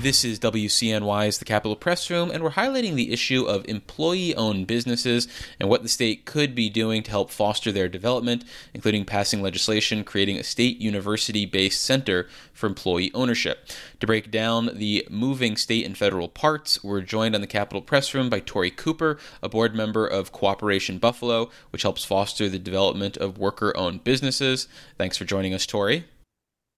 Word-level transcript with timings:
This 0.00 0.24
is 0.24 0.38
WCNY's 0.38 1.38
The 1.38 1.44
Capitol 1.44 1.74
Press 1.74 2.08
Room, 2.08 2.30
and 2.30 2.44
we're 2.44 2.52
highlighting 2.52 2.94
the 2.94 3.12
issue 3.12 3.42
of 3.42 3.68
employee 3.68 4.32
owned 4.36 4.68
businesses 4.68 5.26
and 5.58 5.68
what 5.68 5.82
the 5.82 5.88
state 5.88 6.24
could 6.24 6.54
be 6.54 6.70
doing 6.70 7.02
to 7.02 7.10
help 7.10 7.32
foster 7.32 7.72
their 7.72 7.88
development, 7.88 8.44
including 8.72 9.04
passing 9.04 9.42
legislation 9.42 10.04
creating 10.04 10.36
a 10.36 10.44
state 10.44 10.78
university 10.78 11.46
based 11.46 11.80
center 11.80 12.28
for 12.52 12.68
employee 12.68 13.10
ownership. 13.12 13.66
To 13.98 14.06
break 14.06 14.30
down 14.30 14.70
the 14.72 15.04
moving 15.10 15.56
state 15.56 15.84
and 15.84 15.98
federal 15.98 16.28
parts, 16.28 16.84
we're 16.84 17.00
joined 17.00 17.34
on 17.34 17.40
the 17.40 17.48
Capitol 17.48 17.82
Press 17.82 18.14
Room 18.14 18.30
by 18.30 18.38
Tori 18.38 18.70
Kuper, 18.70 19.18
a 19.42 19.48
board 19.48 19.74
member 19.74 20.06
of 20.06 20.30
Cooperation 20.30 20.98
Buffalo, 20.98 21.50
which 21.70 21.82
helps 21.82 22.04
foster 22.04 22.48
the 22.48 22.60
development 22.60 23.16
of 23.16 23.36
worker 23.36 23.76
owned 23.76 24.04
businesses. 24.04 24.68
Thanks 24.96 25.16
for 25.16 25.24
joining 25.24 25.54
us, 25.54 25.66
Tori. 25.66 26.04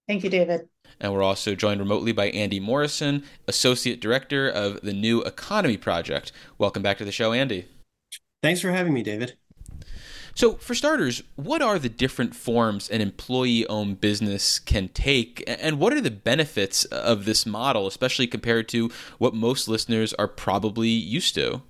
Thank 0.09 0.25
you, 0.25 0.31
David. 0.31 0.71
And 0.99 1.13
we're 1.13 1.23
also 1.23 1.55
joined 1.55 1.81
remotely 1.81 2.13
by 2.13 2.31
Andy 2.31 2.61
Morrison, 2.61 3.25
Associate 3.47 4.01
Director 4.01 4.49
of 4.49 4.81
the 4.81 4.93
New 4.93 5.23
Economy 5.23 5.77
Project. 5.77 6.33
Welcome 6.59 6.83
back 6.83 6.99
to 6.99 7.05
the 7.05 7.13
show, 7.13 7.33
Andy. 7.33 7.67
Thanks 8.43 8.61
for 8.61 8.73
having 8.73 8.95
me, 8.95 9.03
David. 9.03 9.37
So, 10.35 10.55
for 10.55 10.75
starters, 10.75 11.23
what 11.37 11.61
are 11.61 11.79
the 11.79 11.89
different 11.89 12.35
forms 12.35 12.89
an 12.89 13.01
employee 13.01 13.67
owned 13.67 14.01
business 14.01 14.59
can 14.59 14.89
take, 14.89 15.45
and 15.47 15.79
what 15.79 15.93
are 15.93 16.01
the 16.01 16.11
benefits 16.11 16.85
of 16.87 17.25
this 17.25 17.45
model, 17.45 17.87
especially 17.87 18.27
compared 18.27 18.69
to 18.71 18.91
what 19.19 19.35
most 19.35 19.69
listeners 19.69 20.15
are 20.15 20.29
probably 20.29 20.89
used 20.89 21.35
to? 21.35 21.63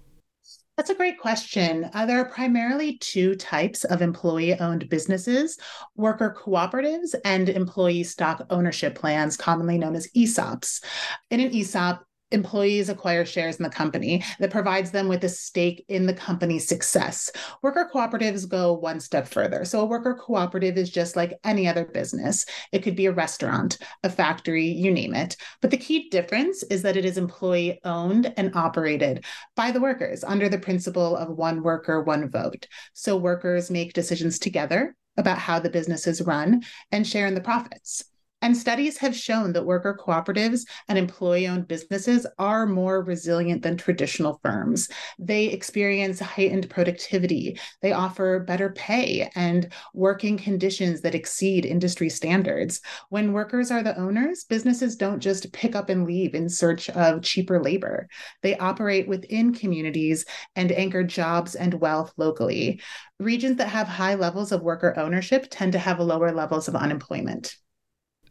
That's 0.80 0.88
a 0.88 0.94
great 0.94 1.18
question. 1.18 1.90
Uh, 1.92 2.06
there 2.06 2.18
are 2.18 2.30
primarily 2.30 2.96
two 2.96 3.34
types 3.34 3.84
of 3.84 4.00
employee 4.00 4.58
owned 4.58 4.88
businesses 4.88 5.58
worker 5.94 6.34
cooperatives 6.42 7.14
and 7.22 7.50
employee 7.50 8.02
stock 8.02 8.46
ownership 8.48 8.94
plans, 8.94 9.36
commonly 9.36 9.76
known 9.76 9.94
as 9.94 10.08
ESOPs. 10.16 10.82
In 11.28 11.40
an 11.40 11.54
ESOP, 11.54 12.02
employees 12.30 12.88
acquire 12.88 13.24
shares 13.24 13.56
in 13.56 13.62
the 13.62 13.70
company 13.70 14.23
that 14.38 14.50
provides 14.50 14.90
them 14.90 15.09
with 15.09 15.24
a 15.24 15.28
stake 15.28 15.84
in 15.88 16.06
the 16.06 16.14
company's 16.14 16.68
success. 16.68 17.30
Worker 17.62 17.88
cooperatives 17.92 18.48
go 18.48 18.72
one 18.72 19.00
step 19.00 19.28
further. 19.28 19.64
So, 19.64 19.80
a 19.80 19.87
worker 19.87 20.14
cooperative 20.14 20.76
is 20.76 20.90
just 20.90 21.16
like 21.16 21.38
any 21.45 21.66
other 21.68 21.84
business. 21.84 22.46
It 22.72 22.82
could 22.82 22.96
be 22.96 23.06
a 23.06 23.12
restaurant, 23.12 23.78
a 24.02 24.10
factory, 24.10 24.66
you 24.66 24.90
name 24.90 25.14
it. 25.14 25.37
But 25.60 25.70
the 25.70 25.76
key 25.76 26.09
difference 26.09 26.62
is 26.64 26.82
that 26.82 26.96
it 26.96 27.04
is 27.04 27.18
employee 27.18 27.80
owned 27.84 28.32
and 28.37 28.54
operated 28.54 29.24
by 29.56 29.70
the 29.70 29.80
workers 29.80 30.24
under 30.24 30.48
the 30.48 30.59
principle 30.59 31.16
of 31.16 31.37
one 31.37 31.62
worker, 31.62 32.02
one 32.02 32.30
vote. 32.30 32.66
So, 32.94 33.16
workers 33.16 33.70
make 33.70 33.92
decisions 33.92 34.38
together 34.38 34.94
about 35.16 35.38
how 35.38 35.59
the 35.59 35.70
business 35.70 36.06
is 36.06 36.22
run 36.22 36.62
and 36.92 37.06
share 37.06 37.26
in 37.26 37.34
the 37.34 37.40
profits. 37.40 38.04
And 38.43 38.57
studies 38.57 38.96
have 38.99 39.15
shown 39.15 39.52
that 39.52 39.66
worker 39.66 39.99
cooperatives 39.99 40.63
and 40.88 40.96
employee 40.96 41.46
owned 41.46 41.69
businesses 41.69 42.27
are 42.38 42.66
more 42.66 43.02
resilient 43.02 43.63
than 43.63 43.77
traditional 43.77 44.41
firms. 44.43 44.88
They 45.19 45.46
experience 45.46 46.21
heightened 46.21 46.71
productivity, 46.71 47.59
they 47.83 47.93
offer 47.93 48.41
better 48.41 48.71
pay 48.71 49.30
and 49.35 49.71
working 49.93 50.38
conditions 50.38 51.02
that 51.02 51.15
exceed 51.15 51.66
industry 51.66 52.09
standards. 52.09 52.80
When 53.11 53.33
workers 53.33 53.71
are 53.71 53.83
the 53.83 53.99
owners, 53.99 54.45
businesses 54.45 54.96
don't 54.96 55.21
just 55.21 55.52
pick 55.52 55.77
up 55.77 55.91
and 55.91 56.07
leave 56.07 56.35
in 56.35 56.49
search 56.49 56.88
of 56.91 57.23
cheaper 57.23 57.63
labor. 57.63 58.09
They 58.43 58.57
operate 58.57 59.07
within 59.07 59.52
communities 59.52 60.24
and 60.57 60.73
anchor 60.73 61.05
jobs 61.05 61.55
and 61.55 61.74
wealth 61.74 62.13
locally. 62.16 62.80
Regions 63.18 63.59
that 63.59 63.68
have 63.68 63.87
high 63.87 64.15
levels 64.15 64.50
of 64.50 64.62
worker 64.62 64.94
ownership 64.99 65.47
tend 65.50 65.72
to 65.72 65.78
have 65.78 66.00
lower 66.00 66.33
levels 66.33 66.69
of 66.69 66.75
unemployment. 66.75 67.55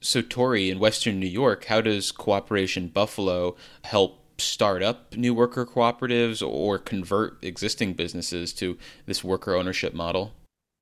So, 0.02 0.22
Tori, 0.22 0.70
in 0.70 0.80
Western 0.80 1.20
New 1.20 1.28
York, 1.28 1.66
how 1.66 1.82
does 1.82 2.14
Cooperation 2.14 2.88
Buffalo 2.88 3.58
help 3.84 4.24
start 4.40 4.82
up 4.82 5.14
new 5.18 5.34
worker 5.34 5.66
cooperatives 5.66 6.42
or 6.42 6.80
convert 6.80 7.44
existing 7.44 7.96
businesses 7.96 8.54
to 8.54 8.78
this 9.06 9.26
worker 9.26 9.56
ownership 9.56 9.94
model? 9.94 10.34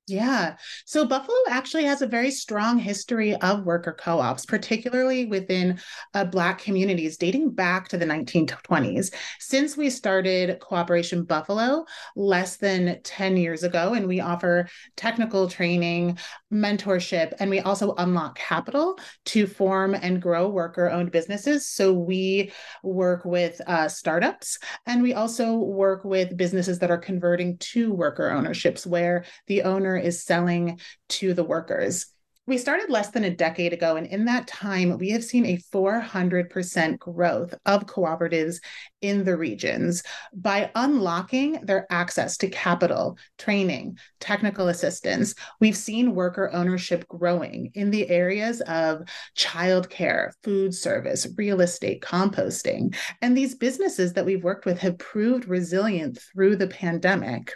Yeah. 0.08 0.56
So 0.86 1.06
Buffalo 1.06 1.36
actually 1.50 1.84
has 1.84 2.00
a 2.02 2.06
very 2.06 2.30
strong 2.30 2.78
history 2.78 3.34
of 3.36 3.64
worker 3.64 3.92
co 3.92 4.20
ops, 4.20 4.46
particularly 4.46 5.26
within 5.26 5.78
uh, 6.14 6.24
Black 6.24 6.58
communities 6.58 7.16
dating 7.18 7.50
back 7.50 7.88
to 7.88 7.98
the 7.98 8.06
1920s. 8.06 9.12
Since 9.38 9.76
we 9.76 9.90
started 9.90 10.58
Cooperation 10.60 11.24
Buffalo 11.24 11.84
less 12.16 12.56
than 12.56 13.00
10 13.02 13.36
years 13.36 13.62
ago, 13.62 13.92
and 13.92 14.08
we 14.08 14.20
offer 14.20 14.68
technical 14.96 15.48
training, 15.48 16.18
mentorship, 16.52 17.34
and 17.38 17.50
we 17.50 17.60
also 17.60 17.94
unlock 17.96 18.38
capital 18.38 18.98
to 19.26 19.46
form 19.46 19.94
and 19.94 20.22
grow 20.22 20.48
worker 20.48 20.90
owned 20.90 21.10
businesses. 21.10 21.66
So 21.66 21.92
we 21.92 22.52
work 22.82 23.24
with 23.24 23.60
uh, 23.66 23.88
startups 23.88 24.58
and 24.86 25.02
we 25.02 25.12
also 25.12 25.54
work 25.56 26.04
with 26.04 26.36
businesses 26.36 26.78
that 26.78 26.90
are 26.90 26.98
converting 26.98 27.58
to 27.58 27.92
worker 27.92 28.30
ownerships 28.30 28.86
where 28.86 29.24
the 29.46 29.62
owner 29.62 29.97
is 29.98 30.24
selling 30.24 30.80
to 31.08 31.34
the 31.34 31.44
workers. 31.44 32.06
We 32.48 32.56
started 32.56 32.88
less 32.88 33.10
than 33.10 33.24
a 33.24 33.30
decade 33.30 33.74
ago, 33.74 33.96
and 33.96 34.06
in 34.06 34.24
that 34.24 34.46
time, 34.46 34.96
we 34.96 35.10
have 35.10 35.22
seen 35.22 35.44
a 35.44 35.58
400% 35.70 36.98
growth 36.98 37.52
of 37.66 37.84
cooperatives 37.84 38.62
in 39.02 39.22
the 39.22 39.36
regions 39.36 40.02
by 40.32 40.70
unlocking 40.74 41.60
their 41.62 41.86
access 41.90 42.38
to 42.38 42.48
capital, 42.48 43.18
training, 43.36 43.98
technical 44.18 44.68
assistance. 44.68 45.34
We've 45.60 45.76
seen 45.76 46.14
worker 46.14 46.48
ownership 46.50 47.06
growing 47.06 47.70
in 47.74 47.90
the 47.90 48.08
areas 48.08 48.62
of 48.62 49.02
childcare, 49.36 50.30
food 50.42 50.74
service, 50.74 51.26
real 51.36 51.60
estate, 51.60 52.00
composting. 52.00 52.96
And 53.20 53.36
these 53.36 53.56
businesses 53.56 54.14
that 54.14 54.24
we've 54.24 54.42
worked 54.42 54.64
with 54.64 54.78
have 54.78 54.96
proved 54.96 55.48
resilient 55.48 56.18
through 56.32 56.56
the 56.56 56.68
pandemic 56.68 57.52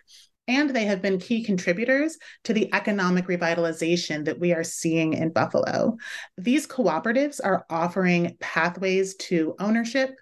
and 0.48 0.70
they 0.70 0.84
have 0.84 1.00
been 1.00 1.18
key 1.18 1.44
contributors 1.44 2.18
to 2.44 2.52
the 2.52 2.72
economic 2.74 3.26
revitalization 3.26 4.24
that 4.24 4.40
we 4.40 4.52
are 4.52 4.64
seeing 4.64 5.12
in 5.12 5.30
Buffalo. 5.30 5.96
These 6.36 6.66
cooperatives 6.66 7.40
are 7.42 7.64
offering 7.70 8.36
pathways 8.40 9.14
to 9.16 9.54
ownership 9.58 10.14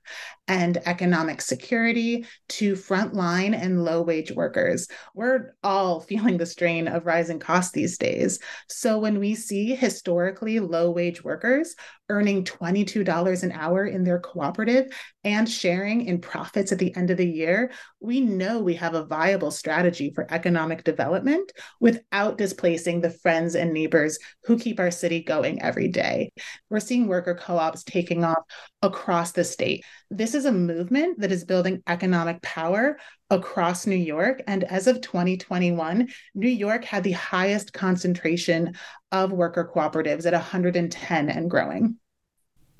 and 0.50 0.78
economic 0.84 1.40
security 1.40 2.26
to 2.48 2.74
frontline 2.74 3.54
and 3.54 3.84
low 3.84 4.02
wage 4.02 4.32
workers. 4.32 4.88
We're 5.14 5.54
all 5.62 6.00
feeling 6.10 6.38
the 6.38 6.46
strain 6.46 6.88
of 6.88 7.06
rising 7.06 7.38
costs 7.38 7.72
these 7.72 7.96
days. 7.96 8.40
So 8.68 8.98
when 8.98 9.20
we 9.20 9.36
see 9.36 9.74
historically 9.74 10.60
low 10.60 10.90
wage 10.90 11.22
workers 11.22 11.74
earning 12.08 12.42
$22 12.42 13.42
an 13.44 13.52
hour 13.52 13.86
in 13.86 14.02
their 14.02 14.18
cooperative 14.18 14.92
and 15.22 15.48
sharing 15.48 16.06
in 16.06 16.20
profits 16.20 16.72
at 16.72 16.78
the 16.78 16.94
end 16.96 17.10
of 17.10 17.16
the 17.16 17.28
year, 17.28 17.70
we 18.00 18.20
know 18.20 18.58
we 18.58 18.74
have 18.74 18.94
a 18.94 19.06
viable 19.06 19.52
strategy 19.52 20.09
for 20.12 20.26
economic 20.30 20.84
development 20.84 21.52
without 21.80 22.38
displacing 22.38 23.00
the 23.00 23.10
friends 23.10 23.54
and 23.54 23.72
neighbors 23.72 24.18
who 24.44 24.58
keep 24.58 24.80
our 24.80 24.90
city 24.90 25.22
going 25.22 25.62
every 25.62 25.88
day. 25.88 26.32
We're 26.68 26.80
seeing 26.80 27.06
worker 27.06 27.34
co 27.34 27.56
ops 27.56 27.84
taking 27.84 28.24
off 28.24 28.42
across 28.82 29.32
the 29.32 29.44
state. 29.44 29.84
This 30.10 30.34
is 30.34 30.44
a 30.44 30.52
movement 30.52 31.20
that 31.20 31.32
is 31.32 31.44
building 31.44 31.82
economic 31.86 32.42
power 32.42 32.98
across 33.30 33.86
New 33.86 33.94
York. 33.94 34.42
And 34.48 34.64
as 34.64 34.88
of 34.88 35.00
2021, 35.00 36.08
New 36.34 36.48
York 36.48 36.84
had 36.84 37.04
the 37.04 37.12
highest 37.12 37.72
concentration 37.72 38.74
of 39.12 39.30
worker 39.30 39.70
cooperatives 39.72 40.26
at 40.26 40.32
110 40.32 41.28
and 41.28 41.48
growing. 41.48 41.99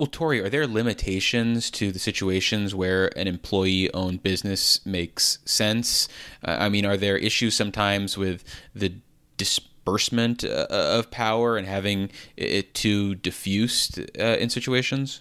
Well, 0.00 0.06
Tori, 0.06 0.40
are 0.40 0.48
there 0.48 0.66
limitations 0.66 1.70
to 1.72 1.92
the 1.92 1.98
situations 1.98 2.74
where 2.74 3.08
an 3.18 3.28
employee 3.28 3.92
owned 3.92 4.22
business 4.22 4.80
makes 4.86 5.40
sense? 5.44 6.08
Uh, 6.42 6.56
I 6.58 6.70
mean, 6.70 6.86
are 6.86 6.96
there 6.96 7.18
issues 7.18 7.54
sometimes 7.54 8.16
with 8.16 8.42
the 8.74 8.94
disbursement 9.36 10.42
uh, 10.42 10.68
of 10.70 11.10
power 11.10 11.58
and 11.58 11.66
having 11.66 12.10
it 12.34 12.72
too 12.72 13.14
diffused 13.16 14.00
uh, 14.18 14.38
in 14.38 14.48
situations? 14.48 15.20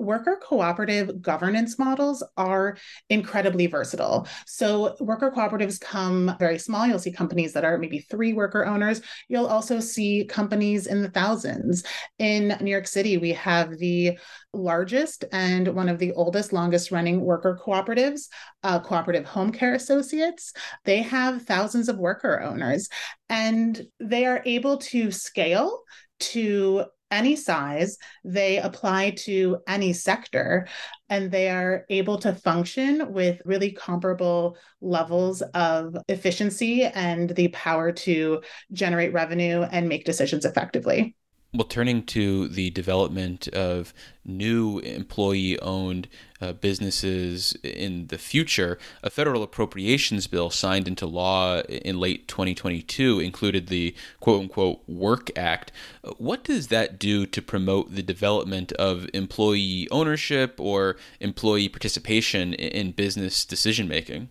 Worker 0.00 0.38
cooperative 0.42 1.20
governance 1.20 1.78
models 1.78 2.24
are 2.36 2.76
incredibly 3.08 3.66
versatile. 3.66 4.26
So, 4.46 4.96
worker 5.00 5.30
cooperatives 5.30 5.80
come 5.80 6.34
very 6.38 6.58
small. 6.58 6.86
You'll 6.86 6.98
see 6.98 7.12
companies 7.12 7.52
that 7.52 7.64
are 7.64 7.78
maybe 7.78 8.00
three 8.00 8.32
worker 8.32 8.66
owners. 8.66 9.00
You'll 9.28 9.46
also 9.46 9.80
see 9.80 10.24
companies 10.24 10.86
in 10.86 11.02
the 11.02 11.10
thousands. 11.10 11.84
In 12.18 12.56
New 12.60 12.70
York 12.70 12.86
City, 12.86 13.18
we 13.18 13.32
have 13.32 13.76
the 13.78 14.18
largest 14.52 15.24
and 15.32 15.68
one 15.68 15.88
of 15.88 15.98
the 15.98 16.12
oldest, 16.12 16.52
longest 16.52 16.90
running 16.90 17.20
worker 17.20 17.58
cooperatives, 17.64 18.28
uh, 18.62 18.80
Cooperative 18.80 19.24
Home 19.26 19.52
Care 19.52 19.74
Associates. 19.74 20.52
They 20.84 21.02
have 21.02 21.42
thousands 21.42 21.88
of 21.88 21.98
worker 21.98 22.40
owners 22.40 22.88
and 23.28 23.80
they 24.00 24.26
are 24.26 24.42
able 24.44 24.78
to 24.78 25.10
scale 25.12 25.82
to 26.20 26.84
any 27.10 27.36
size, 27.36 27.98
they 28.24 28.58
apply 28.58 29.10
to 29.10 29.58
any 29.66 29.92
sector, 29.92 30.66
and 31.08 31.30
they 31.30 31.48
are 31.50 31.84
able 31.88 32.18
to 32.18 32.34
function 32.34 33.12
with 33.12 33.42
really 33.44 33.72
comparable 33.72 34.56
levels 34.80 35.42
of 35.54 35.96
efficiency 36.08 36.84
and 36.84 37.30
the 37.30 37.48
power 37.48 37.92
to 37.92 38.42
generate 38.72 39.12
revenue 39.12 39.62
and 39.62 39.88
make 39.88 40.04
decisions 40.04 40.44
effectively. 40.44 41.16
Well, 41.52 41.66
turning 41.66 42.04
to 42.06 42.46
the 42.46 42.70
development 42.70 43.48
of 43.48 43.92
new 44.24 44.78
employee 44.78 45.58
owned 45.58 46.06
uh, 46.40 46.52
businesses 46.52 47.56
in 47.64 48.06
the 48.06 48.18
future, 48.18 48.78
a 49.02 49.10
federal 49.10 49.42
appropriations 49.42 50.28
bill 50.28 50.50
signed 50.50 50.86
into 50.86 51.06
law 51.06 51.58
in 51.62 51.98
late 51.98 52.28
2022 52.28 53.18
included 53.18 53.66
the 53.66 53.96
quote 54.20 54.42
unquote 54.42 54.88
Work 54.88 55.36
Act. 55.36 55.72
What 56.18 56.44
does 56.44 56.68
that 56.68 57.00
do 57.00 57.26
to 57.26 57.42
promote 57.42 57.96
the 57.96 58.02
development 58.02 58.70
of 58.74 59.08
employee 59.12 59.88
ownership 59.90 60.54
or 60.60 60.98
employee 61.18 61.68
participation 61.68 62.54
in 62.54 62.92
business 62.92 63.44
decision 63.44 63.88
making? 63.88 64.28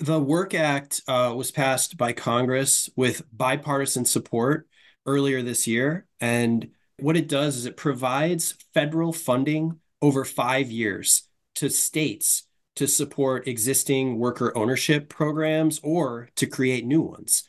The 0.00 0.20
Work 0.20 0.52
Act 0.52 1.00
uh, 1.08 1.32
was 1.34 1.50
passed 1.50 1.96
by 1.96 2.12
Congress 2.12 2.90
with 2.94 3.22
bipartisan 3.32 4.04
support 4.04 4.68
earlier 5.06 5.42
this 5.42 5.66
year. 5.66 6.06
And 6.20 6.70
what 6.98 7.16
it 7.16 7.28
does 7.28 7.56
is 7.56 7.66
it 7.66 7.76
provides 7.76 8.54
federal 8.74 9.12
funding 9.12 9.80
over 10.02 10.24
five 10.24 10.70
years 10.70 11.28
to 11.56 11.70
states 11.70 12.44
to 12.76 12.86
support 12.86 13.48
existing 13.48 14.18
worker 14.18 14.56
ownership 14.56 15.08
programs 15.08 15.80
or 15.82 16.28
to 16.36 16.46
create 16.46 16.84
new 16.84 17.00
ones. 17.00 17.44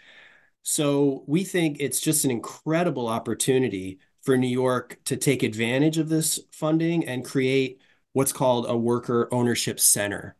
So 0.63 1.23
we 1.27 1.43
think 1.43 1.77
it's 1.79 2.01
just 2.01 2.25
an 2.25 2.31
incredible 2.31 3.07
opportunity 3.07 3.99
for 4.23 4.37
New 4.37 4.47
York 4.47 4.97
to 5.05 5.17
take 5.17 5.43
advantage 5.43 5.97
of 5.97 6.09
this 6.09 6.39
funding 6.51 7.05
and 7.05 7.23
create 7.23 7.81
what's 8.13 8.33
called 8.33 8.65
a 8.69 8.75
worker 8.75 9.29
ownership 9.31 9.79
center. 9.79 10.35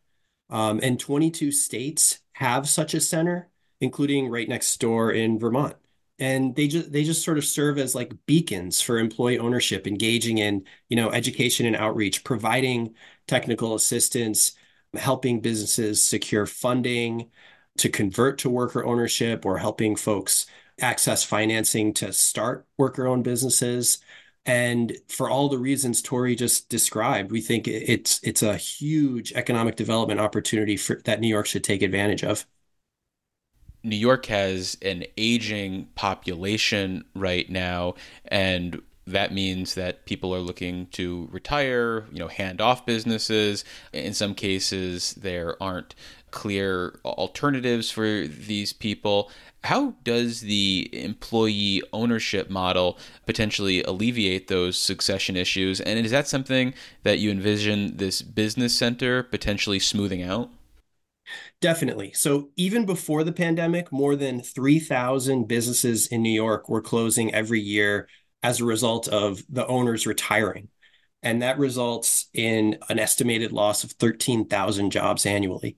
Um, 0.49 0.79
and 0.81 0.99
22 0.99 1.51
states 1.51 2.19
have 2.33 2.67
such 2.67 2.93
a 2.93 3.01
center, 3.01 3.49
including 3.81 4.29
right 4.29 4.47
next 4.47 4.77
door 4.79 5.11
in 5.11 5.39
Vermont 5.39 5.75
and 6.19 6.55
they 6.55 6.67
just 6.67 6.91
they 6.91 7.03
just 7.03 7.23
sort 7.23 7.37
of 7.37 7.45
serve 7.45 7.77
as 7.77 7.95
like 7.95 8.13
beacons 8.25 8.81
for 8.81 8.97
employee 8.97 9.39
ownership 9.39 9.87
engaging 9.87 10.37
in 10.39 10.65
you 10.89 10.95
know 10.95 11.11
education 11.11 11.65
and 11.65 11.75
outreach 11.75 12.23
providing 12.23 12.93
technical 13.27 13.75
assistance 13.75 14.53
helping 14.95 15.41
businesses 15.41 16.03
secure 16.03 16.45
funding 16.45 17.29
to 17.77 17.89
convert 17.89 18.39
to 18.39 18.49
worker 18.49 18.85
ownership 18.85 19.45
or 19.45 19.57
helping 19.57 19.95
folks 19.95 20.47
access 20.79 21.23
financing 21.23 21.93
to 21.93 22.11
start 22.13 22.65
worker 22.77 23.07
owned 23.07 23.23
businesses 23.23 23.99
and 24.45 24.97
for 25.09 25.29
all 25.29 25.49
the 25.49 25.57
reasons 25.57 26.01
Tori 26.01 26.33
just 26.33 26.69
described, 26.69 27.31
we 27.31 27.41
think 27.41 27.67
it's 27.67 28.21
it's 28.23 28.41
a 28.43 28.55
huge 28.55 29.33
economic 29.33 29.75
development 29.75 30.21
opportunity 30.21 30.77
for, 30.77 31.01
that 31.03 31.19
New 31.19 31.27
York 31.27 31.45
should 31.47 31.65
take 31.65 31.81
advantage 31.81 32.23
of. 32.23 32.45
New 33.87 33.95
York 33.95 34.25
has 34.27 34.77
an 34.81 35.05
aging 35.17 35.87
population 35.95 37.05
right 37.15 37.49
now, 37.49 37.95
and 38.25 38.81
that 39.07 39.33
means 39.33 39.75
that 39.75 40.05
people 40.05 40.35
are 40.35 40.39
looking 40.39 40.87
to 40.87 41.29
retire, 41.31 42.05
you 42.11 42.19
know, 42.19 42.27
hand 42.27 42.59
off 42.59 42.85
businesses. 42.85 43.63
In 43.93 44.13
some 44.13 44.35
cases, 44.35 45.13
there 45.13 45.61
aren't 45.63 45.95
clear 46.31 46.99
alternatives 47.05 47.89
for 47.89 48.27
these 48.27 48.73
people. 48.73 49.31
How 49.63 49.93
does 50.03 50.41
the 50.41 50.89
employee 50.91 51.81
ownership 51.93 52.49
model 52.49 52.97
potentially 53.25 53.81
alleviate 53.83 54.49
those 54.49 54.77
succession 54.77 55.37
issues? 55.37 55.79
And 55.79 56.05
is 56.05 56.11
that 56.11 56.27
something 56.27 56.73
that 57.03 57.19
you 57.19 57.31
envision 57.31 57.97
this 57.97 58.21
business 58.21 58.77
center 58.77 59.23
potentially 59.23 59.79
smoothing 59.79 60.21
out? 60.21 60.49
Definitely. 61.61 62.13
So 62.13 62.49
even 62.55 62.85
before 62.85 63.23
the 63.23 63.31
pandemic, 63.31 63.91
more 63.91 64.15
than 64.15 64.41
3,000 64.41 65.47
businesses 65.47 66.07
in 66.07 66.21
New 66.21 66.31
York 66.31 66.69
were 66.69 66.81
closing 66.81 67.33
every 67.33 67.59
year 67.61 68.07
as 68.43 68.59
a 68.59 68.65
result 68.65 69.07
of 69.07 69.43
the 69.49 69.65
owners 69.67 70.05
retiring. 70.07 70.69
And 71.23 71.41
that 71.41 71.57
results 71.57 72.27
in 72.33 72.77
an 72.89 72.99
estimated 72.99 73.51
loss 73.51 73.83
of 73.83 73.91
13,000 73.93 74.91
jobs 74.91 75.25
annually. 75.25 75.77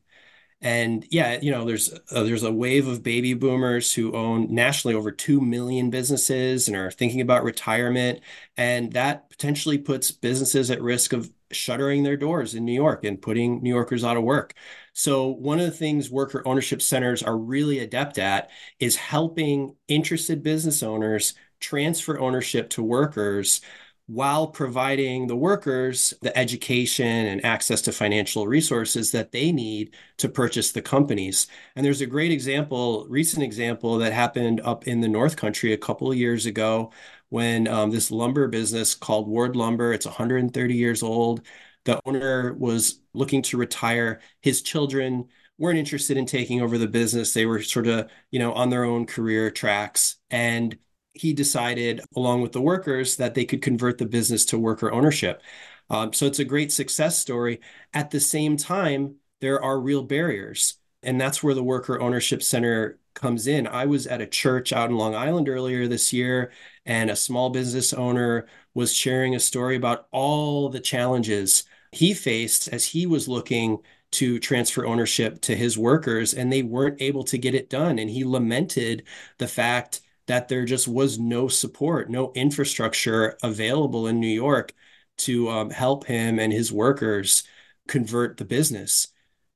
And 0.62 1.06
yeah, 1.10 1.40
you 1.42 1.52
know, 1.52 1.64
there's 1.64 1.94
uh, 2.12 2.24
there's 2.24 2.44
a 2.44 2.52
wave 2.52 2.88
of 2.88 3.02
baby 3.02 3.34
boomers 3.34 3.94
who 3.94 4.14
own 4.14 4.54
nationally 4.54 4.94
over 4.94 5.10
2 5.12 5.40
million 5.40 5.90
businesses 5.90 6.68
and 6.68 6.76
are 6.76 6.92
thinking 6.92 7.22
about 7.22 7.46
retirement, 7.46 8.20
and 8.58 8.92
that 8.94 9.30
potentially 9.30 9.78
puts 9.78 10.12
businesses 10.12 10.70
at 10.70 10.82
risk 10.82 11.14
of 11.14 11.32
shuttering 11.52 12.04
their 12.04 12.18
doors 12.18 12.56
in 12.56 12.66
New 12.66 12.74
York 12.74 13.06
and 13.06 13.22
putting 13.22 13.64
New 13.64 13.70
Yorkers 13.70 14.04
out 14.04 14.18
of 14.18 14.24
work. 14.24 14.54
So, 15.00 15.28
one 15.28 15.60
of 15.60 15.66
the 15.66 15.72
things 15.72 16.12
worker 16.12 16.44
ownership 16.46 16.82
centers 16.82 17.24
are 17.24 17.38
really 17.38 17.80
adept 17.80 18.18
at 18.20 18.50
is 18.82 18.98
helping 18.98 19.78
interested 19.88 20.44
business 20.44 20.84
owners 20.84 21.36
transfer 21.62 22.20
ownership 22.20 22.70
to 22.72 22.84
workers 22.84 23.62
while 24.08 24.48
providing 24.48 25.28
the 25.28 25.38
workers 25.38 26.14
the 26.22 26.38
education 26.38 27.06
and 27.08 27.46
access 27.46 27.82
to 27.84 27.94
financial 27.94 28.46
resources 28.46 29.14
that 29.14 29.32
they 29.32 29.54
need 29.54 29.96
to 30.18 30.28
purchase 30.28 30.74
the 30.74 30.82
companies. 30.82 31.48
And 31.78 31.86
there's 31.86 32.02
a 32.02 32.06
great 32.06 32.34
example, 32.34 33.06
recent 33.08 33.42
example 33.42 34.00
that 34.00 34.12
happened 34.12 34.60
up 34.66 34.86
in 34.86 35.00
the 35.00 35.08
North 35.08 35.38
Country 35.38 35.72
a 35.72 35.78
couple 35.78 36.12
of 36.12 36.18
years 36.18 36.46
ago 36.46 36.92
when 37.30 37.70
um, 37.70 37.92
this 37.92 38.12
lumber 38.12 38.50
business 38.50 38.96
called 38.96 39.30
Ward 39.30 39.56
Lumber, 39.56 39.94
it's 39.94 40.06
130 40.06 40.74
years 40.76 41.04
old. 41.04 41.42
The 41.86 42.00
owner 42.06 42.54
was 42.54 43.02
looking 43.14 43.42
to 43.44 43.58
retire. 43.58 44.22
His 44.42 44.62
children 44.62 45.30
weren't 45.58 45.80
interested 45.80 46.18
in 46.18 46.26
taking 46.26 46.62
over 46.62 46.78
the 46.78 46.88
business. 46.88 47.34
They 47.34 47.46
were 47.46 47.62
sort 47.62 47.88
of, 47.88 48.10
you 48.32 48.40
know, 48.40 48.54
on 48.54 48.70
their 48.70 48.84
own 48.86 49.06
career 49.06 49.52
tracks. 49.52 50.18
And 50.30 50.78
he 51.14 51.34
decided, 51.34 52.02
along 52.16 52.42
with 52.42 52.52
the 52.52 52.62
workers, 52.62 53.18
that 53.18 53.36
they 53.36 53.46
could 53.46 53.62
convert 53.62 53.98
the 53.98 54.06
business 54.06 54.46
to 54.46 54.60
worker 54.60 54.92
ownership. 54.92 55.42
Um, 55.90 56.14
so 56.14 56.26
it's 56.26 56.40
a 56.40 56.46
great 56.46 56.72
success 56.72 57.18
story. 57.18 57.62
At 57.94 58.12
the 58.12 58.20
same 58.20 58.58
time, 58.58 59.16
there 59.42 59.62
are 59.62 59.80
real 59.80 60.04
barriers. 60.04 60.76
And 61.04 61.20
that's 61.20 61.42
where 61.42 61.54
the 61.54 61.64
Worker 61.64 62.00
Ownership 62.02 62.44
Center 62.44 63.00
comes 63.14 63.48
in. 63.48 63.68
I 63.68 63.86
was 63.86 64.06
at 64.06 64.22
a 64.22 64.28
church 64.28 64.74
out 64.74 64.90
in 64.90 64.98
Long 64.98 65.16
Island 65.16 65.48
earlier 65.48 65.88
this 65.88 66.12
year, 66.12 66.52
and 66.86 67.10
a 67.10 67.16
small 67.16 67.50
business 67.50 67.94
owner 67.94 68.48
was 68.74 68.94
sharing 68.94 69.34
a 69.36 69.40
story 69.40 69.76
about 69.78 70.08
all 70.12 70.70
the 70.70 70.80
challenges 70.80 71.64
he 71.92 72.14
faced 72.14 72.68
as 72.70 72.86
he 72.86 73.06
was 73.06 73.28
looking 73.28 73.80
to 74.12 74.40
transfer 74.40 74.86
ownership 74.86 75.42
to 75.42 75.56
his 75.56 75.78
workers, 75.78 76.34
and 76.34 76.52
they 76.52 76.64
weren't 76.64 77.02
able 77.02 77.24
to 77.26 77.38
get 77.38 77.56
it 77.56 77.70
done. 77.70 78.00
And 78.00 78.10
he 78.10 78.24
lamented 78.24 79.04
the 79.38 79.48
fact 79.48 80.02
that 80.28 80.48
there 80.48 80.66
just 80.66 80.88
was 80.88 81.20
no 81.20 81.48
support, 81.48 82.10
no 82.10 82.32
infrastructure 82.36 83.38
available 83.44 84.08
in 84.08 84.20
New 84.20 84.28
York 84.28 84.74
to 85.18 85.50
um, 85.50 85.70
help 85.70 86.06
him 86.06 86.40
and 86.40 86.54
his 86.54 86.72
workers 86.72 87.44
convert 87.88 88.38
the 88.38 88.46
business. 88.46 89.08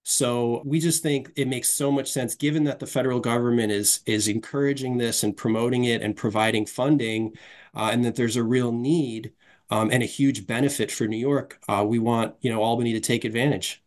So 0.03 0.61
we 0.65 0.79
just 0.79 1.01
think 1.01 1.31
it 1.35 1.47
makes 1.47 1.69
so 1.69 1.91
much 1.91 2.11
sense, 2.11 2.35
given 2.35 2.65
that 2.65 2.79
the 2.79 2.87
federal 2.87 3.19
government 3.19 3.71
is 3.71 4.01
is 4.05 4.27
encouraging 4.27 4.97
this 4.97 5.23
and 5.23 5.37
promoting 5.37 5.85
it 5.85 6.01
and 6.01 6.15
providing 6.15 6.65
funding, 6.65 7.33
uh, 7.73 7.89
and 7.93 8.03
that 8.03 8.15
there's 8.15 8.35
a 8.35 8.43
real 8.43 8.71
need 8.71 9.31
um, 9.70 9.89
and 9.91 10.03
a 10.03 10.08
huge 10.08 10.48
benefit 10.48 10.91
for 10.91 11.08
New 11.08 11.17
York. 11.17 11.60
Uh, 11.67 11.84
we 11.88 12.00
want 12.00 12.36
you 12.41 12.51
know 12.51 12.62
Albany 12.62 12.93
to 12.93 13.00
take 13.00 13.25
advantage. 13.25 13.82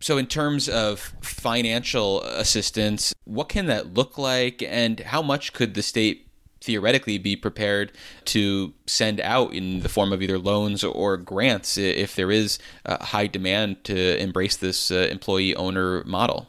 So, 0.00 0.18
in 0.18 0.26
terms 0.26 0.68
of 0.68 1.14
financial 1.22 2.22
assistance, 2.22 3.14
what 3.24 3.48
can 3.48 3.66
that 3.66 3.94
look 3.94 4.18
like, 4.18 4.62
and 4.62 5.00
how 5.00 5.22
much 5.22 5.52
could 5.52 5.74
the 5.74 5.82
state 5.82 6.26
theoretically 6.60 7.16
be 7.18 7.36
prepared 7.36 7.92
to 8.24 8.74
send 8.86 9.20
out 9.20 9.54
in 9.54 9.80
the 9.80 9.88
form 9.88 10.12
of 10.12 10.20
either 10.20 10.38
loans 10.38 10.82
or 10.82 11.16
grants 11.16 11.78
if 11.78 12.16
there 12.16 12.30
is 12.30 12.58
high 12.86 13.26
demand 13.26 13.84
to 13.84 14.20
embrace 14.20 14.56
this 14.56 14.90
uh, 14.90 15.08
employee 15.10 15.54
owner 15.54 16.02
model? 16.04 16.48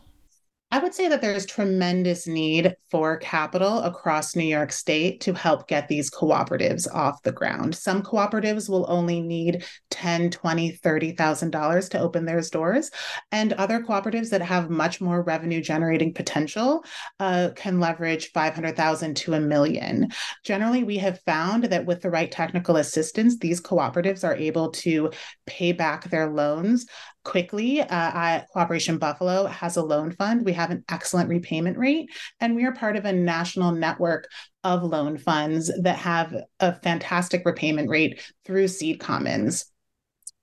I 0.70 0.80
would 0.80 0.94
say 0.94 1.08
that 1.08 1.22
there's 1.22 1.46
tremendous 1.46 2.28
need 2.28 2.76
for 2.92 3.16
capital 3.16 3.80
across 3.84 4.36
New 4.36 4.44
York 4.44 4.74
State 4.74 5.22
to 5.22 5.32
help 5.32 5.70
get 5.70 5.88
these 5.88 6.12
cooperatives 6.12 6.94
off 6.94 7.24
the 7.24 7.32
ground. 7.32 7.74
Some 7.74 8.04
cooperatives 8.04 8.68
will 8.68 8.86
only 8.90 9.22
need 9.22 9.64
10, 9.92 10.30
20, 10.30 10.72
30,000 10.72 11.52
dollars 11.52 11.88
to 11.90 12.00
open 12.00 12.26
their 12.26 12.42
doors, 12.52 12.92
and 13.32 13.54
other 13.54 13.80
cooperatives 13.80 14.30
that 14.32 14.42
have 14.42 14.70
much 14.70 15.00
more 15.00 15.24
revenue 15.24 15.62
generating 15.62 16.14
potential 16.14 16.84
uh, 17.22 17.50
can 17.56 17.80
leverage 17.80 18.32
500,000 18.34 19.16
to 19.16 19.36
a 19.36 19.40
million. 19.40 20.10
Generally, 20.44 20.84
we 20.84 20.98
have 20.98 21.22
found 21.22 21.64
that 21.66 21.86
with 21.86 22.02
the 22.02 22.10
right 22.10 22.30
technical 22.30 22.76
assistance, 22.76 23.38
these 23.38 23.62
cooperatives 23.62 24.26
are 24.26 24.36
able 24.36 24.72
to 24.72 25.12
pay 25.46 25.72
back 25.72 26.10
their 26.10 26.30
loans 26.30 26.86
quickly. 27.28 27.82
Uh, 27.82 28.42
Cooperation 28.54 28.98
Buffalo 28.98 29.48
has 29.48 29.76
a 29.76 29.84
loan 29.84 30.12
fund. 30.14 30.46
We 30.46 30.54
have 30.54 30.72
an 30.72 30.86
excellent 30.90 31.28
repayment 31.28 31.78
rate, 31.78 32.10
and 32.40 32.56
we 32.56 32.64
are 32.64 32.72
part 32.72 32.96
of 32.96 33.04
a 33.04 33.12
national 33.12 33.74
network 33.74 34.30
of 34.64 34.82
loan 34.82 35.18
funds 35.18 35.70
that 35.82 35.98
have 35.98 36.34
a 36.62 36.80
fantastic 36.80 37.46
repayment 37.46 37.90
rate 37.90 38.22
through 38.46 38.70
Seed 38.70 39.02
Commons. 39.02 39.66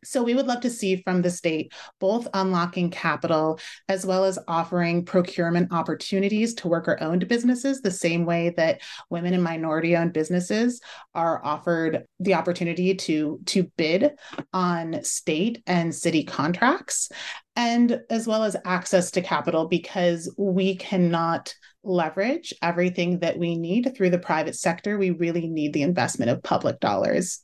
So 0.04 0.22
we 0.22 0.34
would 0.34 0.46
love 0.46 0.60
to 0.60 0.70
see 0.70 1.02
from 1.02 1.22
the 1.22 1.30
state 1.30 1.72
both 2.00 2.28
unlocking 2.34 2.90
capital 2.90 3.58
as 3.88 4.04
well 4.06 4.24
as 4.24 4.38
offering 4.48 5.04
procurement 5.04 5.72
opportunities 5.72 6.54
to 6.54 6.68
worker 6.68 6.96
owned 7.00 7.26
businesses, 7.28 7.80
the 7.80 7.90
same 7.90 8.24
way 8.24 8.50
that 8.56 8.80
women 9.10 9.34
and 9.34 9.42
minority 9.42 9.96
owned 9.96 10.12
businesses 10.12 10.80
are 11.14 11.44
offered 11.44 12.04
the 12.20 12.34
opportunity 12.34 12.94
to, 12.94 13.40
to 13.46 13.64
bid 13.76 14.12
on 14.52 15.02
state 15.02 15.62
and 15.66 15.94
city 15.94 16.24
contracts, 16.24 17.10
and 17.56 18.00
as 18.10 18.26
well 18.26 18.42
as 18.42 18.56
access 18.64 19.10
to 19.12 19.22
capital 19.22 19.66
because 19.68 20.32
we 20.36 20.76
cannot 20.76 21.54
leverage 21.82 22.54
everything 22.62 23.18
that 23.20 23.38
we 23.38 23.56
need 23.56 23.94
through 23.94 24.10
the 24.10 24.18
private 24.18 24.56
sector. 24.56 24.98
We 24.98 25.10
really 25.10 25.48
need 25.48 25.72
the 25.72 25.82
investment 25.82 26.30
of 26.30 26.42
public 26.42 26.80
dollars. 26.80 27.40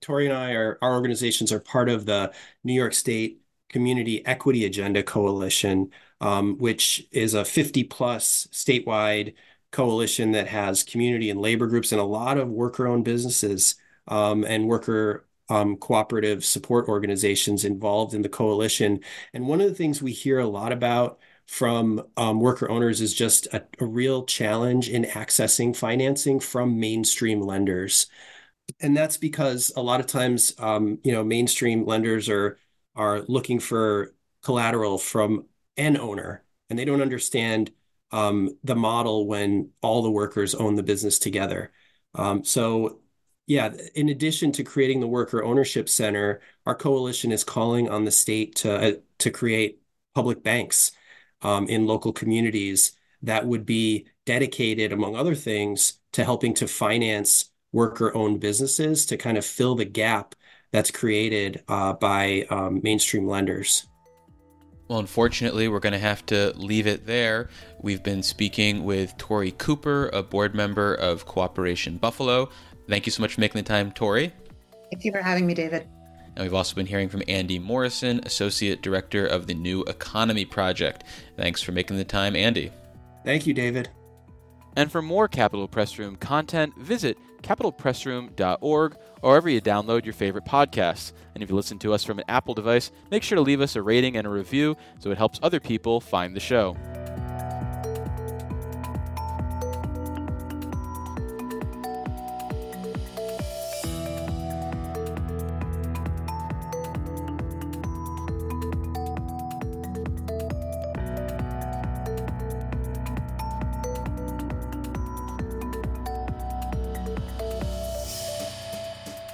Tori 0.00 0.26
and 0.26 0.36
I 0.36 0.52
are 0.52 0.78
our 0.82 0.94
organizations 0.94 1.52
are 1.52 1.60
part 1.60 1.88
of 1.88 2.06
the 2.06 2.32
New 2.64 2.72
York 2.74 2.94
State 2.94 3.42
Community 3.68 4.24
Equity 4.26 4.64
Agenda 4.64 5.02
Coalition, 5.02 5.90
um, 6.20 6.56
which 6.58 7.06
is 7.12 7.34
a 7.34 7.44
50 7.44 7.84
plus 7.84 8.48
statewide 8.52 9.34
coalition 9.70 10.32
that 10.32 10.48
has 10.48 10.82
community 10.82 11.30
and 11.30 11.40
labor 11.40 11.66
groups 11.66 11.92
and 11.92 12.00
a 12.00 12.04
lot 12.04 12.38
of 12.38 12.48
worker 12.48 12.86
owned 12.86 13.04
businesses 13.04 13.74
um, 14.08 14.44
and 14.44 14.66
worker 14.66 15.26
um, 15.50 15.76
cooperative 15.76 16.44
support 16.44 16.88
organizations 16.88 17.64
involved 17.64 18.14
in 18.14 18.22
the 18.22 18.28
coalition. 18.28 19.00
And 19.32 19.46
one 19.46 19.60
of 19.60 19.68
the 19.68 19.74
things 19.74 20.02
we 20.02 20.12
hear 20.12 20.38
a 20.38 20.46
lot 20.46 20.72
about 20.72 21.18
from 21.46 22.02
um, 22.16 22.40
worker 22.40 22.70
owners 22.70 23.00
is 23.00 23.14
just 23.14 23.46
a, 23.54 23.64
a 23.80 23.86
real 23.86 24.24
challenge 24.24 24.88
in 24.90 25.04
accessing 25.04 25.74
financing 25.74 26.40
from 26.40 26.78
mainstream 26.78 27.40
lenders 27.40 28.06
and 28.80 28.96
that's 28.96 29.16
because 29.16 29.72
a 29.76 29.82
lot 29.82 30.00
of 30.00 30.06
times, 30.06 30.54
um, 30.58 30.98
you 31.04 31.12
know, 31.12 31.24
mainstream 31.24 31.84
lenders 31.86 32.28
are 32.28 32.58
are 32.94 33.22
looking 33.28 33.60
for 33.60 34.14
collateral 34.42 34.98
from 34.98 35.46
an 35.76 35.96
owner, 35.96 36.44
and 36.68 36.78
they 36.78 36.84
don't 36.84 37.02
understand 37.02 37.70
um, 38.10 38.56
the 38.64 38.76
model 38.76 39.26
when 39.26 39.70
all 39.82 40.02
the 40.02 40.10
workers 40.10 40.54
own 40.54 40.74
the 40.74 40.82
business 40.82 41.18
together. 41.18 41.72
Um, 42.14 42.44
so, 42.44 43.00
yeah, 43.46 43.72
in 43.94 44.08
addition 44.08 44.52
to 44.52 44.64
creating 44.64 45.00
the 45.00 45.06
worker 45.06 45.44
ownership 45.44 45.88
center, 45.88 46.40
our 46.66 46.74
coalition 46.74 47.32
is 47.32 47.44
calling 47.44 47.88
on 47.88 48.04
the 48.04 48.10
state 48.10 48.56
to 48.56 48.74
uh, 48.74 48.92
to 49.18 49.30
create 49.30 49.82
public 50.14 50.42
banks 50.42 50.92
um, 51.42 51.68
in 51.68 51.86
local 51.86 52.12
communities 52.12 52.92
that 53.22 53.46
would 53.46 53.66
be 53.66 54.06
dedicated, 54.26 54.92
among 54.92 55.16
other 55.16 55.34
things, 55.34 55.94
to 56.12 56.24
helping 56.24 56.54
to 56.54 56.68
finance 56.68 57.47
worker 57.72 58.14
owned 58.16 58.40
businesses 58.40 59.06
to 59.06 59.16
kind 59.16 59.36
of 59.36 59.44
fill 59.44 59.74
the 59.74 59.84
gap 59.84 60.34
that's 60.70 60.90
created 60.90 61.62
uh, 61.68 61.92
by 61.94 62.46
um, 62.50 62.80
mainstream 62.82 63.26
lenders. 63.26 63.86
Well, 64.88 65.00
unfortunately, 65.00 65.68
we're 65.68 65.80
going 65.80 65.92
to 65.92 65.98
have 65.98 66.24
to 66.26 66.52
leave 66.56 66.86
it 66.86 67.06
there. 67.06 67.50
We've 67.82 68.02
been 68.02 68.22
speaking 68.22 68.84
with 68.84 69.16
Tori 69.18 69.52
Kuper, 69.52 70.10
a 70.14 70.22
board 70.22 70.54
member 70.54 70.94
of 70.94 71.26
Cooperation 71.26 71.98
Buffalo. 71.98 72.48
Thank 72.88 73.04
you 73.04 73.12
so 73.12 73.20
much 73.20 73.34
for 73.34 73.40
making 73.42 73.58
the 73.58 73.68
time, 73.68 73.92
Tori. 73.92 74.32
Thank 74.90 75.04
you 75.04 75.12
for 75.12 75.20
having 75.20 75.46
me, 75.46 75.52
David. 75.52 75.86
And 76.34 76.44
we've 76.44 76.54
also 76.54 76.74
been 76.74 76.86
hearing 76.86 77.10
from 77.10 77.22
Andy 77.28 77.58
Morrison, 77.58 78.20
Associate 78.24 78.80
Director 78.80 79.26
of 79.26 79.46
the 79.46 79.54
New 79.54 79.82
Economy 79.84 80.46
Project. 80.46 81.04
Thanks 81.36 81.60
for 81.60 81.72
making 81.72 81.98
the 81.98 82.04
time, 82.04 82.34
Andy. 82.34 82.72
Thank 83.24 83.46
you, 83.46 83.52
David. 83.52 83.90
And 84.76 84.90
for 84.90 85.02
more 85.02 85.28
Capitol 85.28 85.68
Press 85.68 85.98
Room 85.98 86.16
content, 86.16 86.74
visit 86.78 87.18
capitolpressroom.org 87.42 88.96
or 89.22 89.30
wherever 89.30 89.48
you 89.48 89.60
download 89.60 90.04
your 90.04 90.14
favorite 90.14 90.44
podcasts. 90.44 91.12
And 91.34 91.42
if 91.42 91.50
you 91.50 91.56
listen 91.56 91.78
to 91.80 91.92
us 91.92 92.04
from 92.04 92.18
an 92.18 92.24
Apple 92.28 92.54
device, 92.54 92.90
make 93.10 93.22
sure 93.22 93.36
to 93.36 93.42
leave 93.42 93.60
us 93.60 93.76
a 93.76 93.82
rating 93.82 94.16
and 94.16 94.26
a 94.26 94.30
review 94.30 94.76
so 94.98 95.10
it 95.10 95.18
helps 95.18 95.38
other 95.42 95.60
people 95.60 96.00
find 96.00 96.34
the 96.34 96.40
show. 96.40 96.76